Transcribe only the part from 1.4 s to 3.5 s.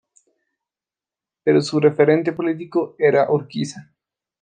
Pero su referente político era